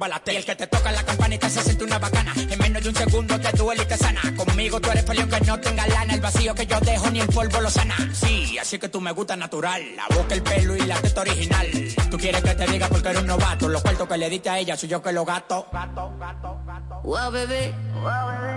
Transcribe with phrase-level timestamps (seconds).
[0.00, 0.32] balate.
[0.32, 2.32] Y el que te toca la campanita se siente una bacana.
[2.36, 4.20] En menos de un segundo te duele y te sana.
[4.36, 6.14] Conmigo tú eres peleón que no tenga lana.
[6.14, 7.94] El vacío que yo dejo ni el polvo lo sana.
[8.12, 9.82] Sí, así que tú me gusta natural.
[9.94, 11.66] La boca, el pelo y la teta original.
[12.10, 13.68] Tú quieres que te diga porque eres un novato.
[13.68, 15.68] Los cuartos que le diste a ella soy yo que lo gato.
[15.72, 17.00] Gato, gato, gato.
[17.04, 17.72] Wow, bebé.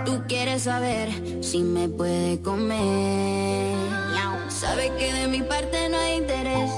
[0.04, 1.10] Tú quieres saber
[1.42, 3.74] si me puede comer.
[4.48, 6.70] Sabes que de mi parte no hay interés.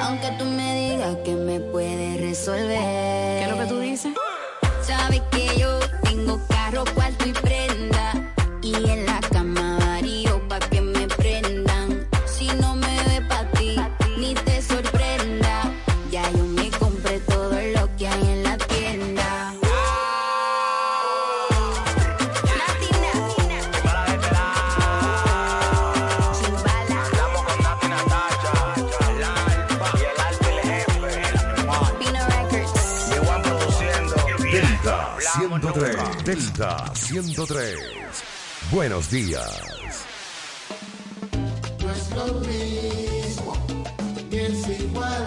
[0.00, 2.78] Aunque tú me digas que me puedes resolver.
[2.78, 4.12] ¿Qué es lo que tú dices?
[4.82, 8.32] Sabes que yo tengo carro, cuarto y prenda.
[8.62, 9.89] Y en la cama
[36.40, 37.76] Delta 103.
[38.72, 39.60] Buenos días.
[41.78, 43.54] No es lo mismo,
[44.30, 45.26] ni es igual.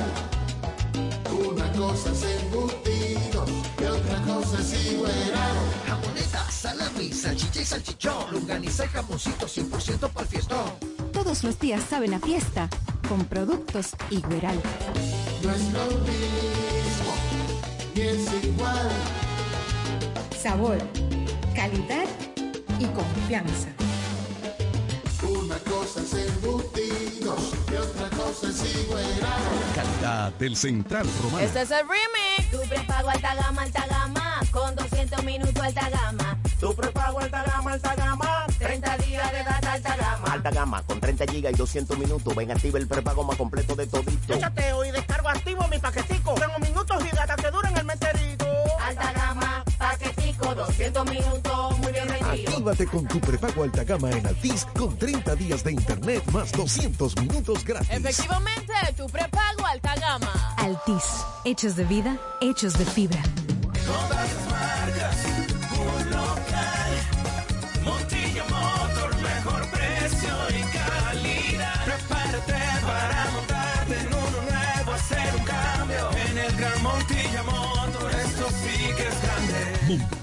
[1.29, 3.45] Una cosa es embutido
[3.79, 5.13] y otra cosa es igual.
[5.85, 8.31] Jamoneta, salami, salchicha y salchichón.
[8.31, 10.71] Lunganiza y jamoncito 100% para el fiestón.
[11.11, 12.67] Todos los días saben a fiesta
[13.07, 14.59] con productos Igueral.
[15.43, 17.13] No es lo mismo,
[17.93, 19.22] ni es igual.
[20.43, 20.77] Sabor,
[21.55, 22.03] calidad
[22.77, 23.69] y confianza.
[25.21, 27.37] Una cosa es embutido
[27.71, 29.05] y otra cosa es igual.
[29.73, 31.39] Calidad del Central Romano.
[31.45, 32.51] Este es el remix.
[32.51, 36.37] Tu prepago alta gama, alta gama, con 200 minutos alta gama.
[36.59, 38.45] Tu prepago alta gama, alta gama.
[38.59, 40.33] 30 días de data alta gama.
[40.33, 42.35] Alta gama con 30 gigas y 200 minutos.
[42.35, 44.33] Ven, activa el prepago más completo de todito.
[44.33, 46.33] Yo chateo y descargo activo mi paquetico.
[46.33, 47.62] Tengo minutos y data que duran
[50.55, 52.49] paquetico, 200 minutos, muy bien vendido.
[52.51, 57.15] Actívate con tu prepago alta gama en Altis con 30 días de internet más 200
[57.17, 57.89] minutos gratis.
[57.89, 60.55] Efectivamente, tu prepago alta gama.
[60.57, 63.21] Altis, hechos de vida, hechos de fibra.
[68.49, 71.85] Motor, mejor precio y calidad.
[71.85, 78.11] Prepárate para montarte en uno nuevo, hacer un cambio en el Gran Montilla Motor.
[78.11, 80.22] Esto sí que es grande.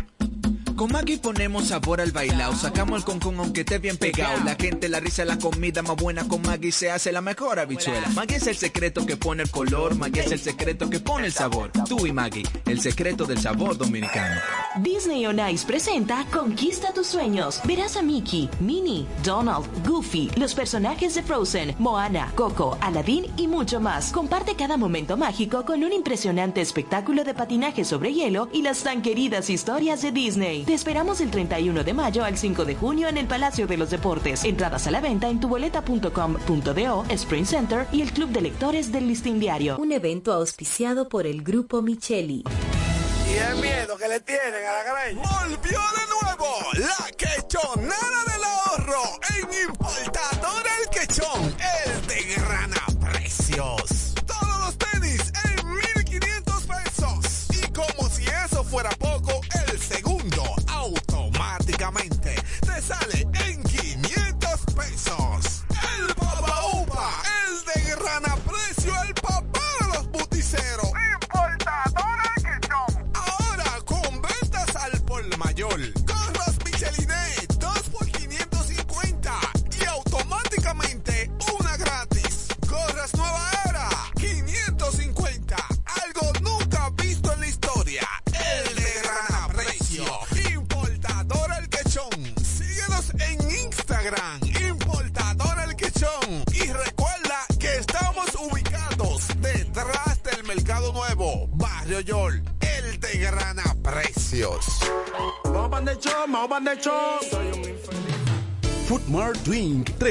[0.79, 4.41] Con Maggi ponemos sabor al bailao, sacamos el concón aunque esté bien pegado.
[4.45, 8.07] La gente, la risa, la comida más buena con Maggi se hace la mejor habichuela.
[8.15, 11.33] Maggi es el secreto que pone el color, Maggi es el secreto que pone el
[11.33, 11.73] sabor.
[11.85, 14.39] Tú y Maggi, el secreto del sabor dominicano.
[14.77, 17.59] Disney on Ice presenta Conquista tus sueños.
[17.65, 23.81] Verás a Mickey, Minnie, Donald, Goofy, los personajes de Frozen, Moana, Coco, Aladdin y mucho
[23.81, 24.13] más.
[24.13, 29.01] Comparte cada momento mágico con un impresionante espectáculo de patinaje sobre hielo y las tan
[29.01, 30.68] queridas historias de Disney.
[30.69, 33.89] Te esperamos del 31 de mayo al 5 de junio en el Palacio de los
[33.89, 34.43] Deportes.
[34.43, 39.39] Entradas a la venta en tuboleta.com.do, Spring Center y el Club de Lectores del Listín
[39.39, 39.79] Diario.
[39.79, 42.43] Un evento auspiciado por el Grupo Micheli.
[43.27, 45.23] Y el miedo que le tienen a la greña.
[45.41, 48.28] Volvió de nuevo la quechonera del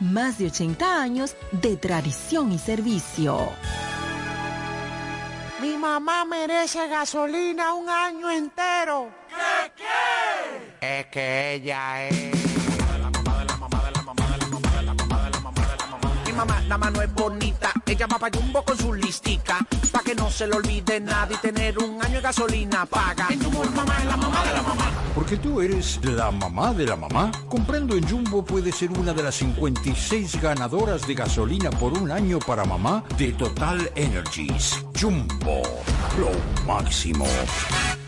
[0.00, 3.50] más de 80 años de tradición y servicio.
[5.60, 9.10] Mi mamá merece gasolina un año entero.
[9.28, 10.98] ¿Qué qué?
[10.98, 12.32] Es que ella es.
[16.26, 17.72] Mi mamá nada más no es bonita.
[17.86, 19.66] Ella va para Jumbo con su listica.
[20.06, 23.26] Que no se le olvide nada y tener un año de gasolina paga.
[23.28, 24.92] En Jumbo, mamá es la mamá de la mamá.
[25.16, 27.32] Porque tú eres la mamá de la mamá.
[27.48, 32.38] Comprando en Jumbo puedes ser una de las 56 ganadoras de gasolina por un año
[32.38, 34.76] para mamá de Total Energies.
[34.96, 35.62] Jumbo,
[36.20, 36.30] lo
[36.64, 37.26] máximo.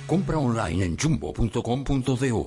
[0.06, 2.46] Compra online en jumbo.com.do.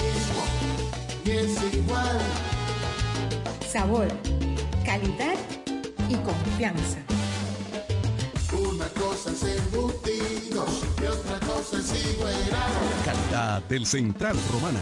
[1.41, 2.19] es igual.
[3.67, 4.07] Sabor,
[4.85, 5.35] calidad
[6.09, 6.99] y confianza.
[8.53, 10.65] Una cosa es embutido
[11.01, 12.33] y otra cosa es igual.
[13.05, 14.81] Calidad del Central Romana.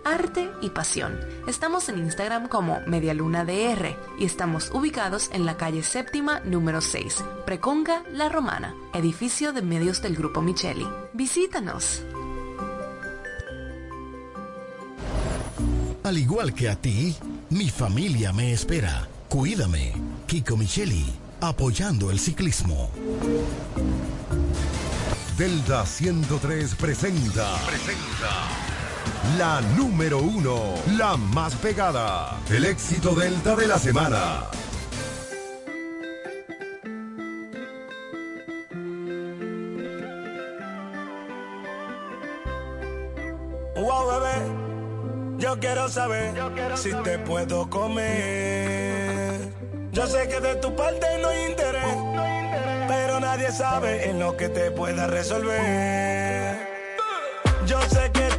[0.03, 1.19] arte y pasión.
[1.47, 7.23] Estamos en Instagram como Medialuna DR y estamos ubicados en la calle séptima número 6,
[7.45, 10.87] Preconga La Romana, edificio de medios del Grupo Micheli.
[11.13, 12.03] Visítanos.
[16.03, 17.15] Al igual que a ti,
[17.49, 19.07] mi familia me espera.
[19.29, 19.93] Cuídame.
[20.27, 21.05] Kiko Micheli,
[21.41, 22.89] apoyando el ciclismo.
[25.37, 27.55] Delta 103 presenta.
[27.65, 28.70] Presenta.
[29.37, 32.39] La número uno, la más pegada.
[32.49, 34.47] El éxito Delta de la semana.
[43.75, 46.33] Wow, bebé, yo quiero saber
[46.75, 49.39] si te puedo comer.
[49.91, 51.95] Yo sé que de tu parte no hay interés,
[52.87, 56.57] pero nadie sabe en lo que te pueda resolver.
[57.65, 58.30] Yo sé que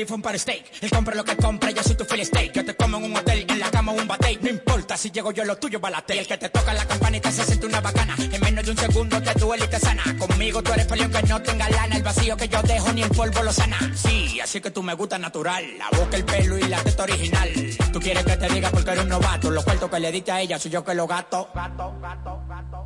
[0.00, 2.52] Él compra lo que compra, yo soy tu fill steak.
[2.52, 4.38] Yo te como en un hotel, en la cama un bate.
[4.40, 6.18] No importa si llego yo, lo tuyo balate.
[6.18, 8.14] El que te toca la campanita se siente una bacana.
[8.18, 10.02] En menos de un segundo te duele y te sana.
[10.18, 11.96] Conmigo tú eres peleón que no tenga lana.
[11.96, 13.78] El vacío que yo dejo ni el polvo lo sana.
[13.94, 15.64] Sí, así que tú me gusta natural.
[15.78, 17.50] La boca, el pelo y la teta original.
[17.92, 19.50] Tú quieres que te diga porque eres un novato.
[19.50, 21.48] Los cuartos que le diste a ella soy yo que lo gato.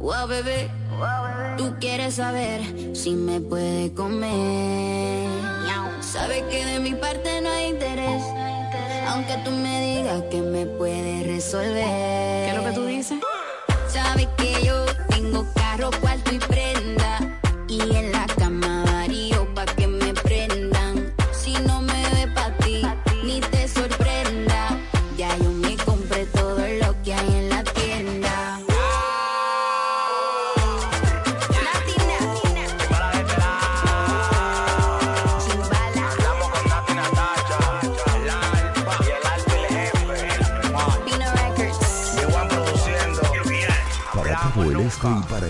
[0.01, 0.71] Wow, bebé,
[1.57, 2.63] tú quieres saber
[2.95, 5.29] si me puede comer.
[6.01, 8.23] Sabes que de mi parte no hay interés,
[9.09, 11.85] aunque tú me digas que me puede resolver.
[11.85, 13.19] ¿Qué es lo que tú dices?
[13.89, 16.14] Sabes que yo tengo carro, cuarto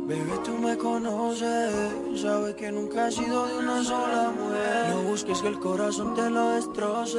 [0.07, 0.39] Bebé,
[0.77, 4.89] me que nunca he sido de una sola mujer.
[4.91, 7.19] No busques que el corazón te lo destroce.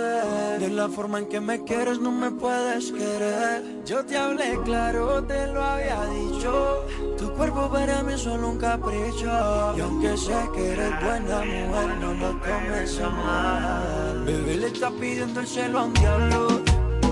[0.59, 3.63] De la forma en que me quieres, no me puedes querer.
[3.85, 6.85] Yo te hablé claro, te lo había dicho.
[7.17, 9.73] Tu cuerpo para mí es solo un capricho.
[9.77, 14.23] Y aunque sé que eres buena mujer, no lo tomes a mal.
[14.25, 16.61] Bebé, le estás pidiendo el cielo a un diablo.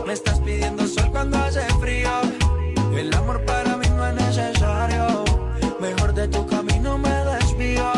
[0.06, 2.10] Me estás pidiendo sol cuando hace frío.
[2.96, 5.23] El amor para mí no es necesario.
[5.84, 7.92] Mejor de tu camino me desvío.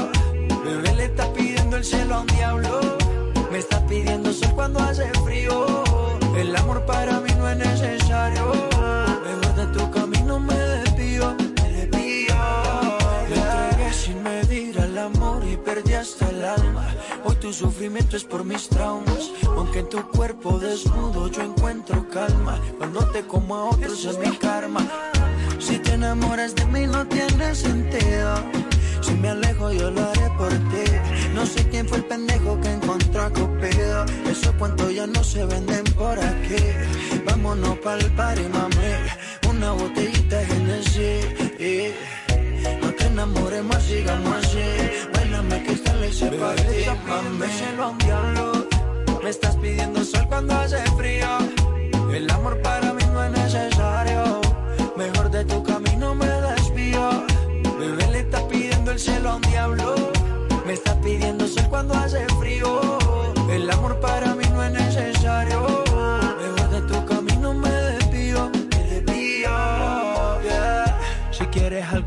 [0.66, 2.80] Bebé le está pidiendo el cielo a un diablo.
[3.52, 5.84] Me está pidiendo sol cuando hace frío.
[6.36, 8.05] El amor para mí no es necesario.
[17.46, 19.30] Tu sufrimiento es por mis traumas.
[19.56, 22.60] Aunque en tu cuerpo desnudo yo encuentro calma.
[22.80, 24.82] Cuando te como a otros es mi karma.
[25.60, 28.34] Si te enamoras de mí no tiene sentido.
[29.02, 30.86] Si me alejo yo lo haré por ti.
[31.36, 34.06] No sé quién fue el pendejo que encontró a Cupido.
[34.28, 36.64] Esos cuentos ya no se venden por aquí.
[37.28, 38.92] Vámonos pa'l party, mami.
[39.52, 41.94] Una botellita de Genesis.
[42.82, 45.15] No te enamores más, sigamos así.
[47.50, 48.68] Cielo a un diablo.
[49.24, 51.28] Me estás pidiendo sol cuando hace frío.
[52.12, 54.42] El amor para mí no es necesario.
[54.96, 57.26] Mejor de tu camino me desvío.
[57.80, 59.96] Bebé le está pidiendo el cielo a un diablo.
[60.66, 61.35] Me está pidiendo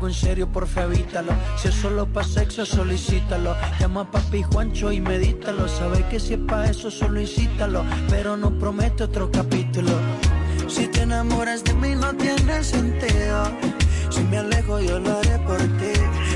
[0.09, 1.31] en serio serio, por evítalo.
[1.57, 3.55] Si es solo pa' sexo, solicítalo.
[3.79, 5.67] Llama a papi Juancho y medítalo.
[5.67, 7.83] Sabe que si es pa' eso, solo incítalo.
[8.09, 9.93] Pero no promete otro capítulo.
[10.67, 13.51] Si te enamoras de mí, no tiene sentido.
[14.09, 15.93] Si me alejo, yo lo haré por ti.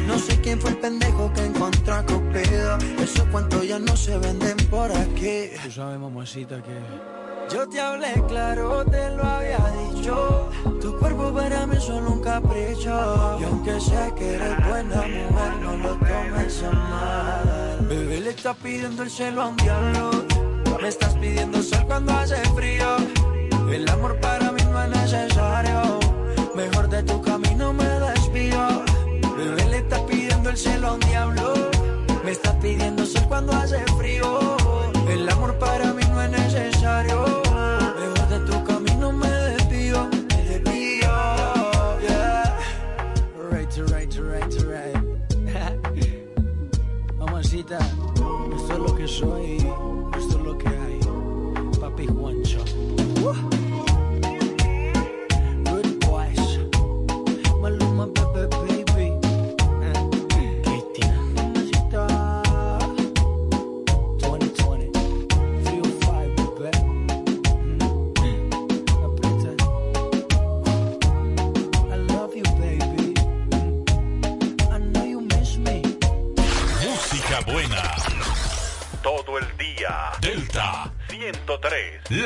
[0.08, 2.78] No sé quién fue el pendejo que encontró a Cupido.
[3.02, 5.50] Esos cuentos ya no se venden por aquí.
[5.64, 7.23] Tú sabes, mamacita, que
[7.54, 10.50] yo te hablé claro, te lo había dicho.
[10.82, 13.38] Tu cuerpo para mí es solo un capricho.
[13.40, 17.88] Y aunque sé que eres buena mujer, no lo tomes a mal.
[17.88, 20.12] Bebé le está pidiendo el cielo a un diablo.
[20.82, 22.98] Me estás pidiendo sol cuando hace frío.
[23.72, 26.00] El amor para mí no es necesario.
[26.56, 28.84] Mejor de tu camino me despido.
[29.38, 31.54] Bebé le está pidiendo el cielo a un diablo.
[32.24, 33.93] Me estás pidiendo sol cuando hace frío.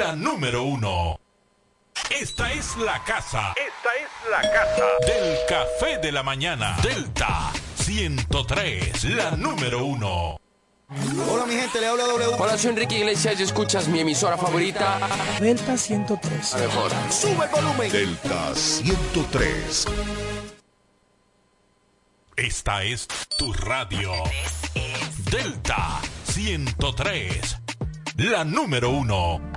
[0.07, 1.19] La número uno.
[2.09, 3.53] Esta es la casa.
[3.57, 4.85] Esta es la casa.
[5.05, 6.77] Del café de la mañana.
[6.81, 9.03] Delta 103.
[9.03, 10.39] La número uno.
[11.29, 12.35] Hola mi gente, le habla W.
[12.39, 14.97] Hola, soy Enrique Iglesias y escuchas mi emisora favorita.
[15.41, 16.53] Delta 103.
[16.53, 16.91] La mejor.
[17.11, 17.91] Sube el volumen.
[17.91, 19.87] Delta 103.
[22.37, 24.13] Esta es tu radio.
[25.29, 27.57] Delta 103.
[28.15, 29.56] La número uno.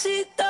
[0.00, 0.49] Felicito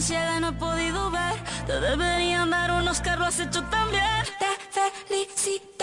[0.00, 1.34] ciega no he podido ver.
[1.66, 4.24] Te deberían dar unos carros hecho también.
[4.38, 5.79] Te felicito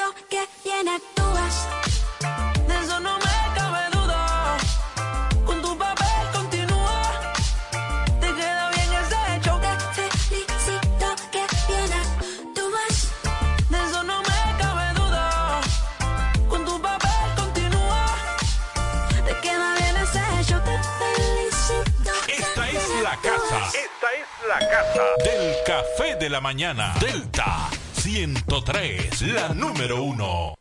[25.78, 26.96] café de la mañana.
[27.00, 30.56] Delta 103, la número uno.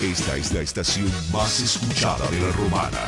[0.00, 2.98] Esta es la estación más escuchada de la romana.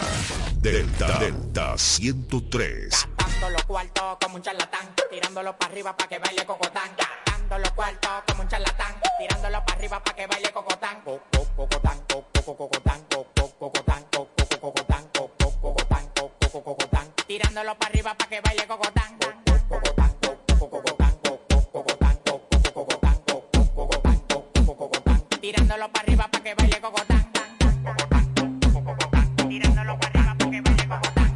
[0.57, 3.09] Delta Delta 103.
[3.17, 6.91] Gastando los cuartos como un charlatán, tirándolo para arriba para que baile cocotán.
[6.99, 11.01] Gastando los cuartos como un charlatán, tirándolo para arriba para que baile cocotán.
[11.05, 16.07] Co- co- Cocotán, co- co- cocotán, co- co- cocotán, co- co- cocotán, co- co- cocotán,
[16.15, 17.07] co- co- cocotán.
[17.27, 18.67] Tirándolo para arriba para que baile.
[18.67, 19.17] Cocotán,
[26.81, 27.27] cocotán.
[29.49, 31.33] Tirándolo para arriba para que baile cocotán.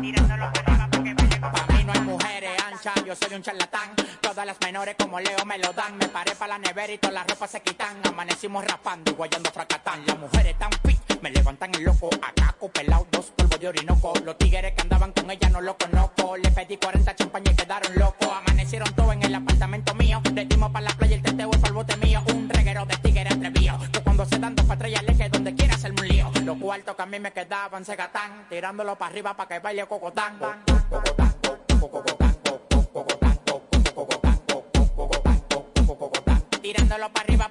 [0.00, 3.42] Tirándolo para arriba para que baile Pa' mí no hay mujeres anchas, yo soy un
[3.42, 3.90] charlatán.
[4.36, 5.96] Todas las menores como Leo me lo dan.
[5.96, 7.96] Me paré para la nevera y todas las ropas se quitan.
[8.06, 10.04] Amanecimos rapando y guayando fracatán.
[10.06, 12.10] Las mujeres tan fit, me levantan el loco.
[12.16, 14.12] Acá pelado, dos polvos de orinoco.
[14.26, 16.36] Los tigres que andaban con ella no lo conozco.
[16.36, 18.28] Le pedí 40 champañas y quedaron locos.
[18.30, 20.20] Amanecieron todos en el apartamento mío.
[20.34, 22.22] Le dimos para la playa el teteo y el bote mío.
[22.34, 23.78] Un reguero de tigres atrevido.
[23.90, 26.30] Que cuando se dan dos patrullas que donde quiera hacerme un lío.
[26.44, 28.46] Los cuartos que a mí me quedaban se gatán.
[28.50, 30.38] Tirándolo para arriba para que baile cocotán.
[36.96, 37.45] Tirándolo para arriba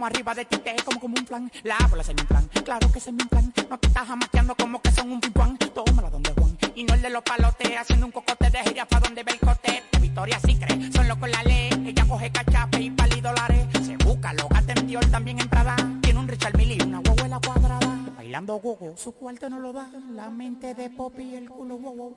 [0.00, 2.90] encaramo arriba de ti, te como como un plan, la bola se me plan, claro
[2.90, 6.32] que se me plan, no te estás jamaqueando como que son un pimpán, tómala donde
[6.32, 9.32] Juan, y no el de los palotes, haciendo un cocote de gira pa' donde ve
[9.32, 13.66] el cote, Victoria sí cree, son locos la ley, ella coge cachape y pali dólares,
[13.84, 17.00] se busca, lo gata en Dior, también en Prada, tiene un Richard Mille y una
[17.00, 21.76] huevuela cuadrada, bailando gogo, su cuarto no lo da, la mente de Poppy el culo
[21.76, 22.16] wow, wow.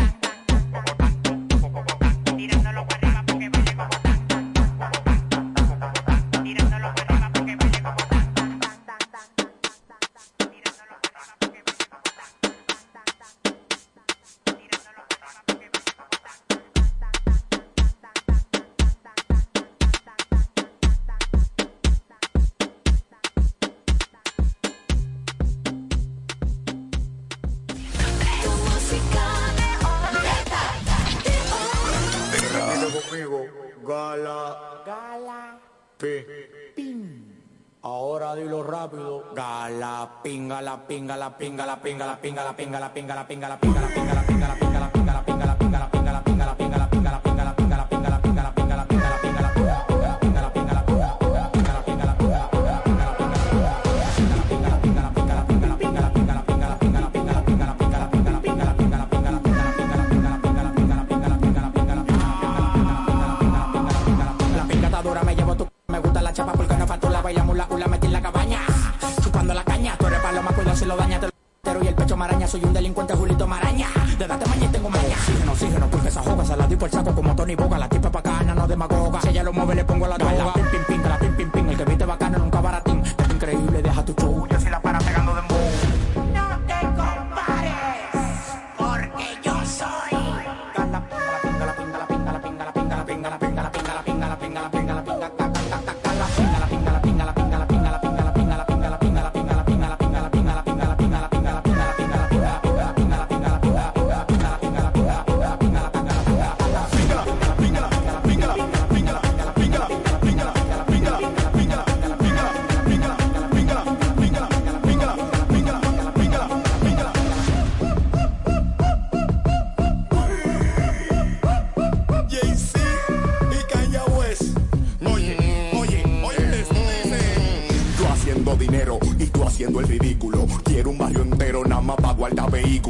[40.87, 43.79] Pinga la pinga la pinga la pinga la pinga la pinga la pinga la pinga
[43.79, 45.30] la pinga la pinga la pinga la pinga la pinga la pinga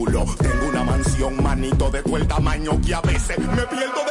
[0.03, 4.10] Tengo una mansión, manito, de tu el tamaño que a veces me pierdo de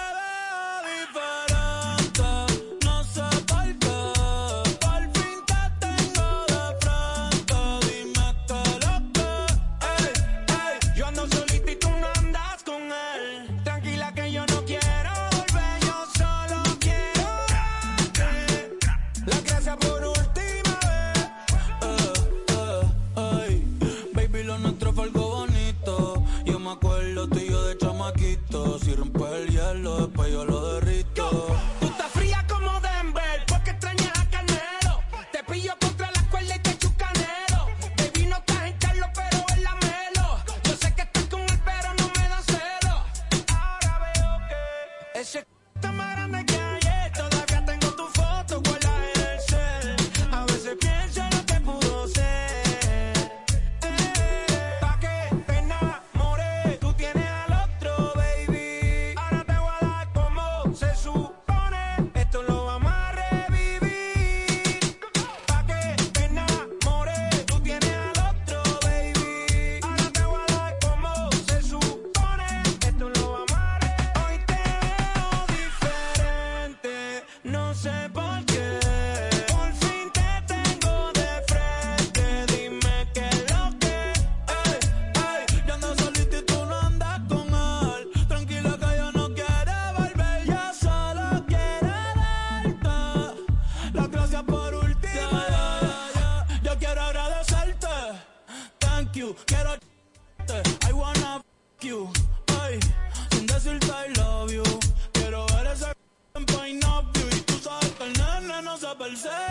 [109.13, 109.50] crazy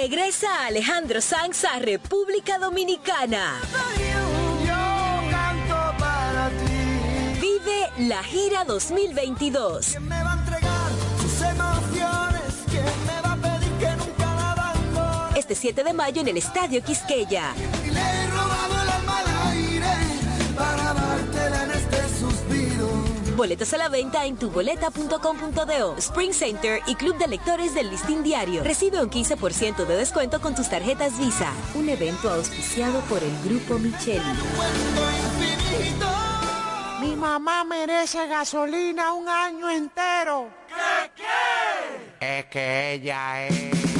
[0.00, 3.60] Regresa Alejandro Sanz a República Dominicana.
[4.66, 7.40] Yo canto para ti.
[7.40, 10.00] Vive la gira 2022.
[10.00, 10.90] me va a entregar
[11.22, 12.42] sus emociones?
[12.68, 15.38] ¿Quién me va a pedir que nunca la abandone?
[15.38, 17.54] Este 7 de mayo en el Estadio Quisqueya.
[23.36, 28.62] Boletos a la venta en tuboleta.com.do, Spring Center y Club de Lectores del Listín Diario.
[28.62, 31.52] Recibe un 15% de descuento con tus tarjetas Visa.
[31.74, 34.20] Un evento auspiciado por el Grupo Micheli.
[37.00, 40.48] Mi mamá merece gasolina un año entero.
[40.68, 42.38] ¿Qué qué?
[42.38, 43.93] Es que ella es.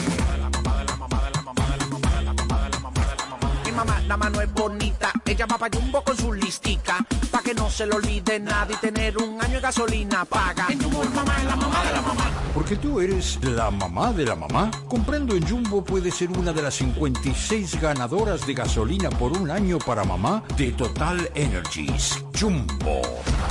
[3.74, 7.68] Mamá, la mano es bonita, ella va pa' Jumbo con su listica, pa' que no
[7.68, 10.66] se le olvide nada y tener un año de gasolina paga.
[10.70, 12.30] En Jumbo, mamá es la mamá de la mamá.
[12.54, 14.70] Porque tú eres la mamá de la mamá.
[14.88, 19.78] Comprando en Jumbo puedes ser una de las 56 ganadoras de gasolina por un año
[19.78, 22.24] para mamá de Total Energies.
[22.38, 23.02] Jumbo,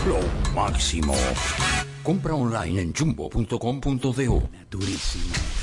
[0.08, 0.20] lo
[0.56, 1.16] máximo.
[2.02, 4.50] Compra online en jumbo.com.do.
[4.70, 5.63] Durísimo.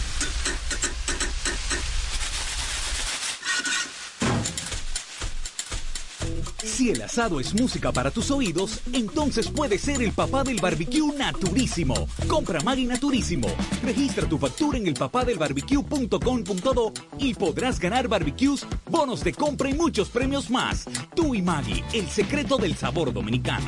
[6.80, 11.14] Si el asado es música para tus oídos, entonces puede ser el papá del barbecue
[11.14, 12.08] naturísimo.
[12.26, 13.48] Compra Maggi Naturísimo.
[13.82, 20.48] Registra tu factura en elpapadelbarbecue.com.do y podrás ganar barbecues, bonos de compra y muchos premios
[20.48, 20.86] más.
[21.14, 23.66] Tú y Maggi, el secreto del sabor dominicano.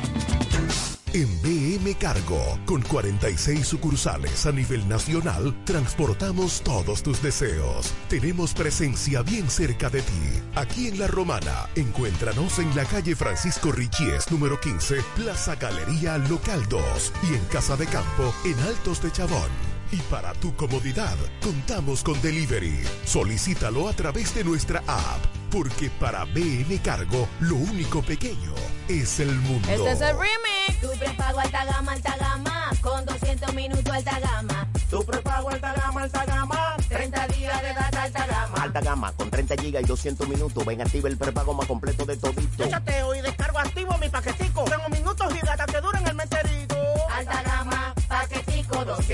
[1.13, 7.93] En BM Cargo, con 46 sucursales a nivel nacional, transportamos todos tus deseos.
[8.09, 10.41] Tenemos presencia bien cerca de ti.
[10.55, 16.67] Aquí en La Romana, encuéntranos en la calle Francisco Richies, número 15, Plaza Galería Local
[16.67, 19.72] 2 y en Casa de Campo, en Altos de Chabón.
[19.93, 22.81] Y para tu comodidad, contamos con delivery.
[23.05, 28.55] Solicítalo a través de nuestra app, porque para BM Cargo, lo único pequeño
[28.87, 29.69] es el mundo.
[29.69, 30.81] Este es el remix.
[30.81, 32.71] Tu prepago alta gama, alta gama.
[32.81, 34.67] Con 200 minutos alta gama.
[34.89, 36.77] Tu prepago alta gama, alta gama.
[36.89, 38.63] 30 días de data alta gama.
[38.63, 40.65] Alta gama con 30 gigas y 200 minutos.
[40.65, 42.63] Ven, activa el prepago más completo de todito.
[42.63, 44.63] Yo chateo y descargo activo mi paquetico.
[44.63, 45.67] Tengo minutos y data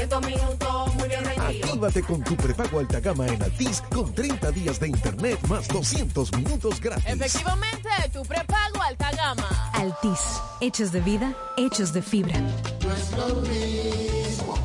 [0.07, 1.65] 200 minutos, muy bien rendido.
[1.65, 6.31] Actívate con tu prepago alta gama en Altis con 30 días de internet más 200
[6.37, 7.05] minutos gratis.
[7.05, 9.71] Efectivamente, tu prepago alta gama.
[9.73, 12.39] Altis, hechos de vida, hechos de fibra.
[12.39, 14.57] No es lo mismo,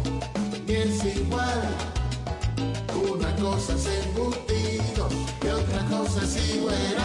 [0.67, 1.63] ni es igual.
[3.13, 5.09] Una cosa es embutido
[5.43, 6.97] y otra cosa es igual.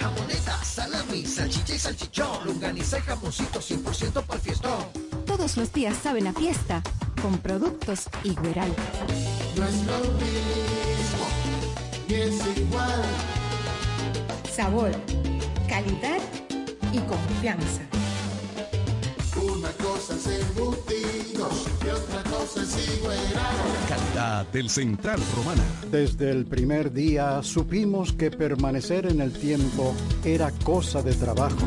[0.00, 2.46] Jamoneta, salami, salchicha y salchichón.
[2.46, 5.13] Lunganiza y jamoncito 100% para el fiestón.
[5.36, 6.80] Todos los días saben a fiesta
[7.20, 8.72] con productos Igueral.
[9.56, 11.26] No es lo mismo,
[12.08, 13.02] es igual.
[14.48, 14.92] Sabor,
[15.68, 16.20] calidad
[16.92, 17.82] y confianza.
[19.42, 23.56] Una cosa es embutidos y otra cosa es igueral.
[23.88, 25.64] Calidad del Central Romana.
[25.90, 31.66] Desde el primer día supimos que permanecer en el tiempo era cosa de trabajo.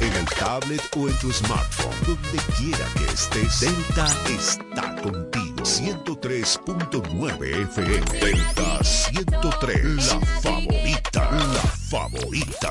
[0.00, 1.96] En el tablet o en tu smartphone.
[2.06, 5.62] Donde quiera que estés, Delta está contigo.
[5.62, 8.20] 103.9 FM.
[8.20, 10.06] Delta 103.
[10.06, 11.30] La favorita.
[11.30, 12.70] La favorita.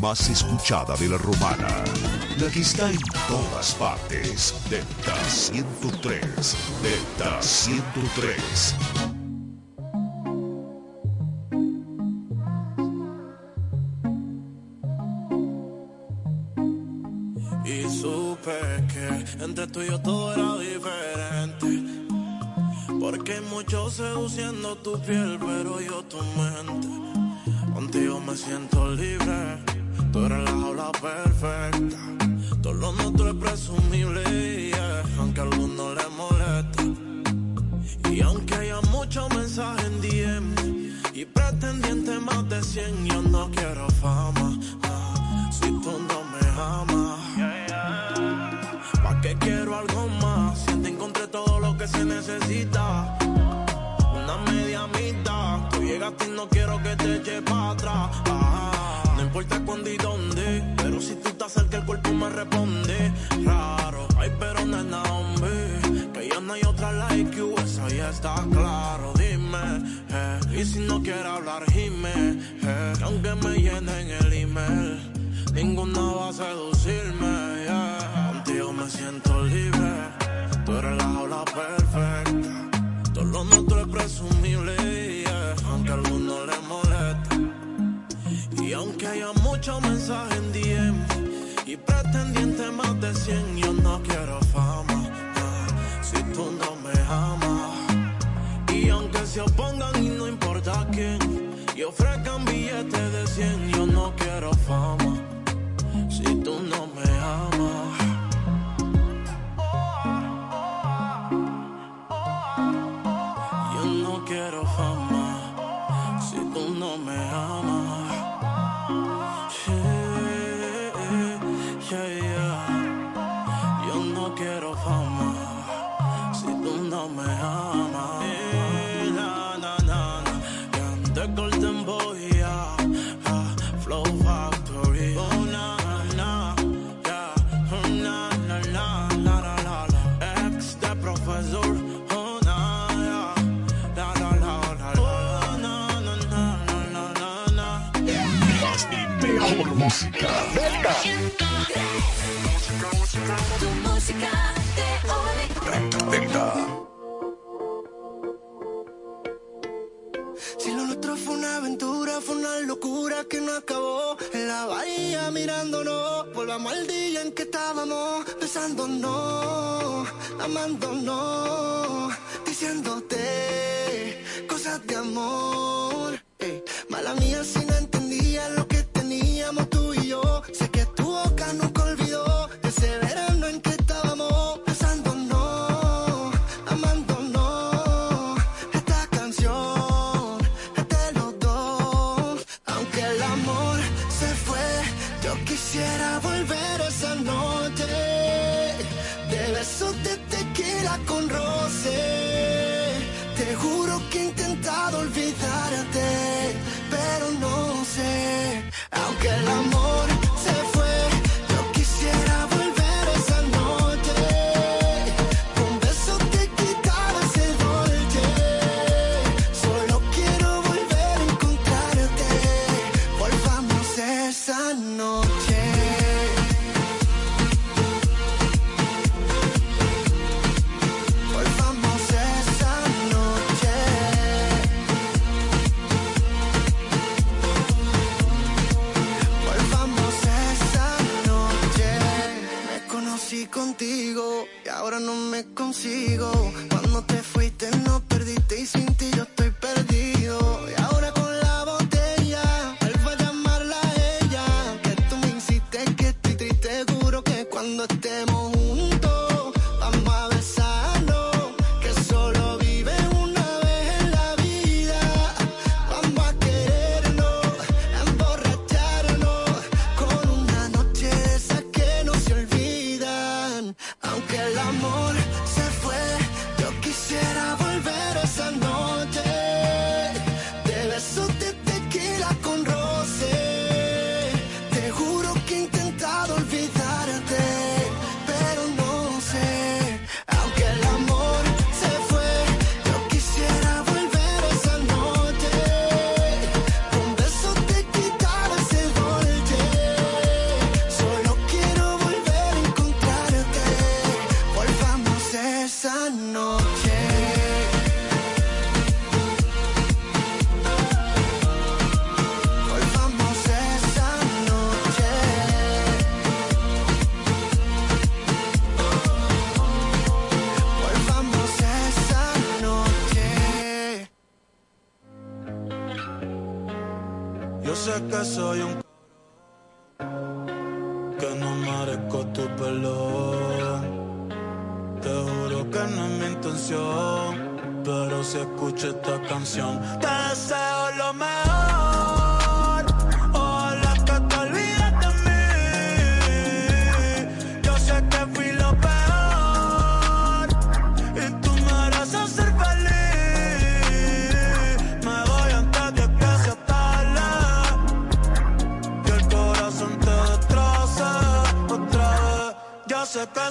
[0.00, 1.66] más escuchada de la romana.
[2.38, 4.54] La que está en todas partes.
[4.70, 6.56] Delta 103.
[6.82, 9.17] Delta 103.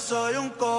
[0.08, 0.77] Soy un cobarde.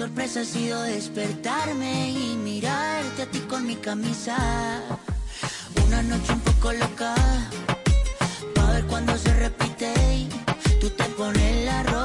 [0.00, 4.34] sorpresa ha sido despertarme y mirarte a ti con mi camisa.
[5.86, 7.14] Una noche un poco loca,
[8.54, 10.28] pa' ver cuando se repite y
[10.80, 11.99] tú te pones la ropa.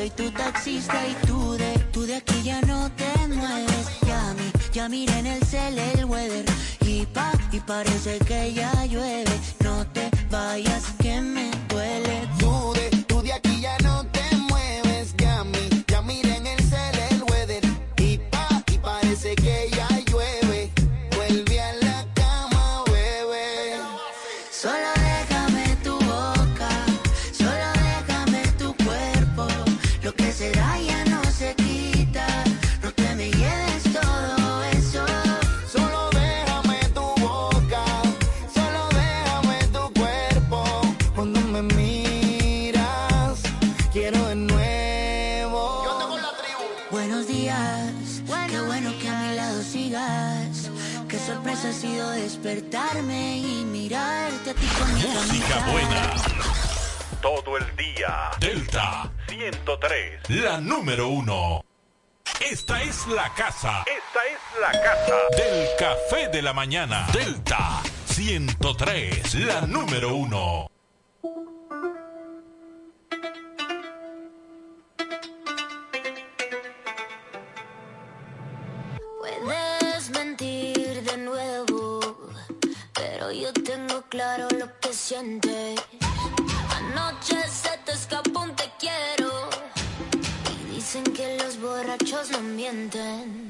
[0.00, 3.86] soy tu taxista y tú de, tú de aquí ya no te mueves.
[4.06, 6.46] Ya, mi, ya miré en el cel el weather
[6.80, 9.34] y pa, y parece que ya llueve.
[9.62, 10.84] No te vayas
[58.38, 60.30] Delta 103.
[60.30, 61.62] La número uno.
[62.40, 63.84] Esta es la casa.
[63.84, 65.14] Esta es la casa.
[65.36, 67.06] Del café de la mañana.
[67.12, 69.34] Delta 103.
[69.34, 70.66] La número uno.
[79.20, 82.00] Puedes mentir de nuevo,
[82.94, 85.78] pero yo tengo claro lo que sientes.
[86.70, 87.79] Anoche se
[88.10, 89.48] tapón te quiero.
[90.68, 93.49] Y dicen que los borrachos no mienten.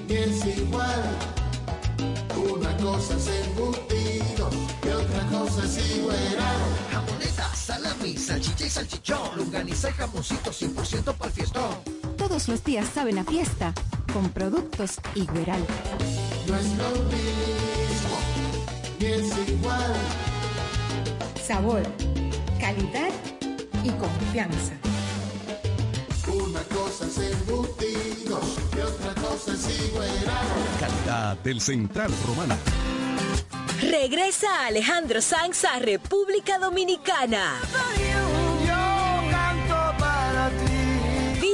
[0.08, 1.18] ni es igual.
[2.54, 4.50] Una cosa es embutido
[4.84, 6.18] y otra cosa es igual.
[6.92, 9.38] Jamoneta, salami, salchicha y salchichón.
[9.38, 11.91] Lunganiza y jamoncito 100% para el fiestón.
[12.32, 13.74] Todos los días saben a fiesta
[14.14, 15.60] con productos Igueral.
[16.48, 18.18] No es lo mismo,
[18.98, 19.96] ni es igual.
[21.46, 21.84] Sabor,
[22.58, 23.12] calidad
[23.84, 24.72] y confianza.
[26.34, 28.40] Una cosa es embutido
[28.78, 30.10] y otra cosa es igual.
[30.80, 32.58] Calidad del Central Romana.
[33.82, 37.60] Regresa Alejandro Sanz a República Dominicana.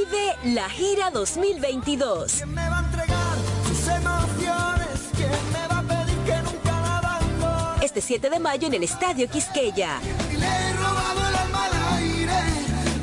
[0.10, 2.34] Vive la gira 2022.
[2.34, 3.38] ¿Quién me va a entregar
[3.68, 4.88] sus emociones?
[5.16, 7.86] ¿Quién me va a pedir que nunca la abandone?
[7.86, 10.00] Este 7 de mayo en el Estadio Quisqueya.
[10.32, 12.34] Y le he robado el alma al aire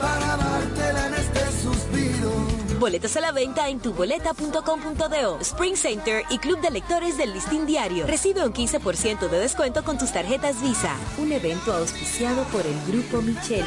[0.01, 2.31] para dártela en este suspiro.
[2.79, 8.07] Boletas a la venta en tuboleta.com.do, Spring Center y Club de Lectores del Listín Diario.
[8.07, 10.97] Recibe un 15% de descuento con tus tarjetas Visa.
[11.19, 13.65] Un evento auspiciado por el Grupo Micheli.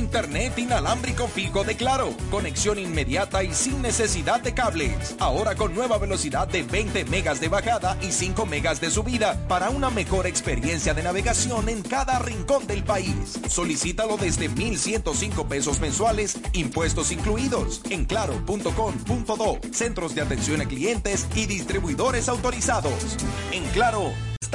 [0.00, 2.14] Internet inalámbrico fijo de Claro.
[2.30, 5.14] Conexión inmediata y sin necesidad de cables.
[5.18, 9.70] Ahora con nueva velocidad de 20 megas de bajada y 5 megas de subida para
[9.70, 13.38] una mejor experiencia de navegación en cada rincón del país.
[13.48, 21.46] Solicítalo desde 1,105 pesos mensuales, impuestos incluidos, en claro.com.do, centros de atención a clientes y
[21.46, 23.16] distribuidores autorizados.
[23.52, 24.50] En Claro, estamos